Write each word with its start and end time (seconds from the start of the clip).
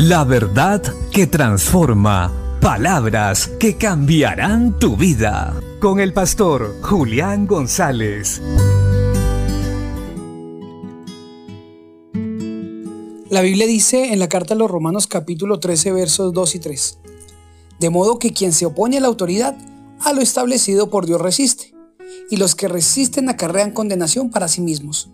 La 0.00 0.22
verdad 0.22 0.80
que 1.10 1.26
transforma. 1.26 2.32
Palabras 2.60 3.48
que 3.58 3.76
cambiarán 3.76 4.78
tu 4.78 4.96
vida. 4.96 5.60
Con 5.80 5.98
el 5.98 6.12
pastor 6.12 6.76
Julián 6.82 7.48
González. 7.48 8.40
La 13.28 13.40
Biblia 13.40 13.66
dice 13.66 14.12
en 14.12 14.20
la 14.20 14.28
carta 14.28 14.54
a 14.54 14.56
los 14.56 14.70
Romanos 14.70 15.08
capítulo 15.08 15.58
13 15.58 15.90
versos 15.90 16.32
2 16.32 16.54
y 16.54 16.58
3. 16.60 16.98
De 17.80 17.90
modo 17.90 18.20
que 18.20 18.32
quien 18.32 18.52
se 18.52 18.66
opone 18.66 18.98
a 18.98 19.00
la 19.00 19.08
autoridad, 19.08 19.56
a 20.04 20.12
lo 20.12 20.20
establecido 20.20 20.90
por 20.90 21.06
Dios 21.06 21.20
resiste, 21.20 21.74
y 22.30 22.36
los 22.36 22.54
que 22.54 22.68
resisten 22.68 23.28
acarrean 23.28 23.72
condenación 23.72 24.30
para 24.30 24.46
sí 24.46 24.60
mismos, 24.60 25.10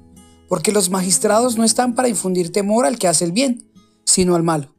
porque 0.47 0.73
los 0.73 0.91
magistrados 0.91 1.57
no 1.57 1.65
están 1.65 1.95
para 1.95 2.11
infundir 2.11 2.53
temor 2.53 2.85
al 2.85 2.99
que 2.99 3.09
hace 3.09 3.25
el 3.25 3.33
bien, 3.33 3.71
sino 4.15 4.37
al 4.37 4.45
malo. 4.45 4.73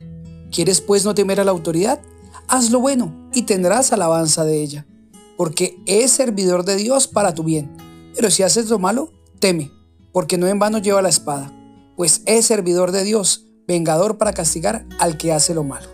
¿Quieres 0.50 0.80
pues 0.80 1.04
no 1.04 1.14
temer 1.14 1.42
a 1.42 1.44
la 1.44 1.52
autoridad? 1.52 2.00
Haz 2.48 2.72
lo 2.72 2.80
bueno 2.80 3.30
y 3.34 3.42
tendrás 3.42 3.92
alabanza 3.92 4.46
de 4.46 4.62
ella, 4.62 4.88
porque 5.36 5.78
es 5.86 6.12
servidor 6.12 6.64
de 6.64 6.78
Dios 6.78 7.10
para 7.10 7.34
tu 7.34 7.44
bien. 7.44 7.76
Pero 8.16 8.32
si 8.32 8.44
haces 8.44 8.70
lo 8.70 8.80
malo, 8.80 9.12
teme, 9.40 9.72
porque 10.14 10.38
no 10.38 10.48
en 10.48 10.58
vano 10.58 10.78
lleva 10.78 11.02
la 11.02 11.10
espada, 11.10 11.52
pues 11.98 12.22
es 12.26 12.46
servidor 12.46 12.94
de 12.94 13.04
Dios, 13.04 13.46
vengador 13.68 14.18
para 14.18 14.32
castigar 14.32 14.86
al 15.00 15.18
que 15.18 15.34
hace 15.34 15.54
lo 15.54 15.66
malo. 15.66 15.90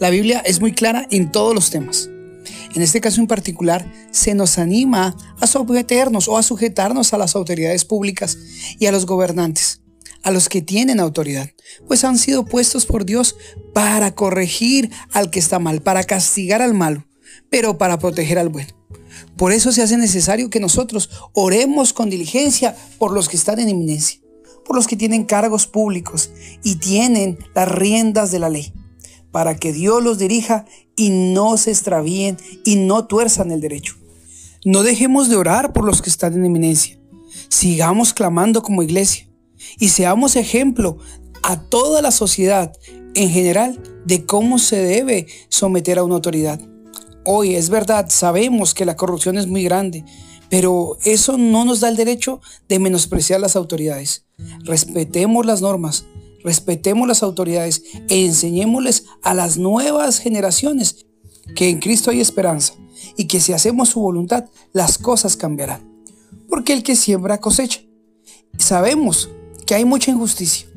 La 0.00 0.08
Biblia 0.08 0.42
es 0.46 0.62
muy 0.62 0.72
clara 0.72 1.06
en 1.10 1.30
todos 1.30 1.54
los 1.54 1.68
temas. 1.68 2.08
En 2.74 2.80
este 2.80 3.02
caso 3.02 3.20
en 3.20 3.26
particular, 3.26 3.86
se 4.12 4.34
nos 4.34 4.56
anima 4.56 5.14
a 5.38 5.46
someternos 5.46 6.26
o 6.26 6.38
a 6.38 6.42
sujetarnos 6.42 7.12
a 7.12 7.18
las 7.18 7.36
autoridades 7.36 7.84
públicas 7.84 8.38
y 8.78 8.86
a 8.86 8.92
los 8.92 9.04
gobernantes 9.04 9.81
a 10.22 10.30
los 10.30 10.48
que 10.48 10.62
tienen 10.62 11.00
autoridad, 11.00 11.50
pues 11.86 12.04
han 12.04 12.18
sido 12.18 12.44
puestos 12.44 12.86
por 12.86 13.04
Dios 13.04 13.36
para 13.72 14.14
corregir 14.14 14.90
al 15.12 15.30
que 15.30 15.38
está 15.38 15.58
mal, 15.58 15.82
para 15.82 16.04
castigar 16.04 16.62
al 16.62 16.74
malo, 16.74 17.06
pero 17.50 17.78
para 17.78 17.98
proteger 17.98 18.38
al 18.38 18.48
bueno. 18.48 18.70
Por 19.36 19.52
eso 19.52 19.72
se 19.72 19.82
hace 19.82 19.96
necesario 19.96 20.50
que 20.50 20.60
nosotros 20.60 21.10
oremos 21.32 21.92
con 21.92 22.10
diligencia 22.10 22.76
por 22.98 23.12
los 23.12 23.28
que 23.28 23.36
están 23.36 23.58
en 23.58 23.68
eminencia, 23.68 24.20
por 24.64 24.76
los 24.76 24.86
que 24.86 24.96
tienen 24.96 25.24
cargos 25.24 25.66
públicos 25.66 26.30
y 26.62 26.76
tienen 26.76 27.38
las 27.54 27.68
riendas 27.68 28.30
de 28.30 28.38
la 28.38 28.48
ley, 28.48 28.72
para 29.30 29.56
que 29.56 29.72
Dios 29.72 30.02
los 30.02 30.18
dirija 30.18 30.66
y 30.96 31.10
no 31.10 31.56
se 31.56 31.70
extravíen 31.70 32.38
y 32.64 32.76
no 32.76 33.06
tuerzan 33.06 33.50
el 33.50 33.60
derecho. 33.60 33.96
No 34.64 34.84
dejemos 34.84 35.28
de 35.28 35.36
orar 35.36 35.72
por 35.72 35.84
los 35.84 36.02
que 36.02 36.10
están 36.10 36.34
en 36.34 36.44
eminencia. 36.44 36.98
Sigamos 37.48 38.12
clamando 38.12 38.62
como 38.62 38.82
iglesia 38.82 39.31
y 39.78 39.88
seamos 39.88 40.36
ejemplo 40.36 40.98
a 41.42 41.60
toda 41.60 42.02
la 42.02 42.10
sociedad 42.10 42.72
en 43.14 43.30
general 43.30 43.82
de 44.04 44.24
cómo 44.26 44.58
se 44.58 44.76
debe 44.76 45.26
someter 45.48 45.98
a 45.98 46.04
una 46.04 46.16
autoridad. 46.16 46.60
Hoy 47.24 47.54
es 47.54 47.68
verdad, 47.68 48.06
sabemos 48.08 48.74
que 48.74 48.84
la 48.84 48.96
corrupción 48.96 49.38
es 49.38 49.46
muy 49.46 49.62
grande, 49.64 50.04
pero 50.48 50.98
eso 51.04 51.38
no 51.38 51.64
nos 51.64 51.80
da 51.80 51.88
el 51.88 51.96
derecho 51.96 52.40
de 52.68 52.78
menospreciar 52.78 53.40
las 53.40 53.56
autoridades. 53.56 54.24
Respetemos 54.64 55.46
las 55.46 55.62
normas, 55.62 56.04
respetemos 56.42 57.06
las 57.06 57.22
autoridades 57.22 57.82
e 58.08 58.24
enseñémosles 58.26 59.06
a 59.22 59.34
las 59.34 59.56
nuevas 59.56 60.18
generaciones 60.18 61.06
que 61.54 61.68
en 61.68 61.78
Cristo 61.78 62.10
hay 62.10 62.20
esperanza 62.20 62.74
y 63.16 63.26
que 63.26 63.40
si 63.40 63.52
hacemos 63.52 63.90
su 63.90 64.00
voluntad, 64.00 64.46
las 64.72 64.98
cosas 64.98 65.36
cambiarán. 65.36 65.88
Porque 66.48 66.72
el 66.72 66.82
que 66.82 66.96
siembra 66.96 67.38
cosecha. 67.38 67.80
Sabemos 68.58 69.30
que 69.72 69.76
hay 69.76 69.86
mucha 69.86 70.10
injusticia. 70.10 70.68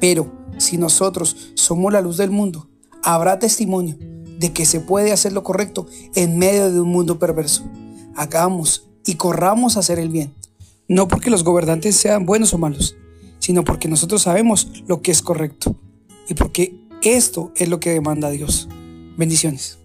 Pero 0.00 0.32
si 0.56 0.78
nosotros 0.78 1.52
somos 1.52 1.92
la 1.92 2.00
luz 2.00 2.16
del 2.16 2.30
mundo, 2.30 2.66
habrá 3.02 3.38
testimonio 3.38 3.98
de 4.38 4.54
que 4.54 4.64
se 4.64 4.80
puede 4.80 5.12
hacer 5.12 5.34
lo 5.34 5.42
correcto 5.42 5.86
en 6.14 6.38
medio 6.38 6.72
de 6.72 6.80
un 6.80 6.88
mundo 6.88 7.18
perverso. 7.18 7.64
Hagamos 8.14 8.88
y 9.04 9.16
corramos 9.16 9.76
a 9.76 9.80
hacer 9.80 9.98
el 9.98 10.08
bien. 10.08 10.32
No 10.88 11.08
porque 11.08 11.28
los 11.28 11.44
gobernantes 11.44 11.94
sean 11.94 12.24
buenos 12.24 12.54
o 12.54 12.58
malos, 12.58 12.96
sino 13.38 13.64
porque 13.64 13.86
nosotros 13.86 14.22
sabemos 14.22 14.72
lo 14.86 15.02
que 15.02 15.10
es 15.10 15.20
correcto 15.20 15.76
y 16.26 16.32
porque 16.32 16.88
esto 17.02 17.52
es 17.54 17.68
lo 17.68 17.80
que 17.80 17.90
demanda 17.90 18.30
Dios. 18.30 18.66
Bendiciones. 19.18 19.76